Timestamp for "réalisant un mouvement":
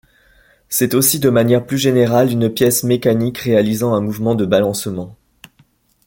3.37-4.33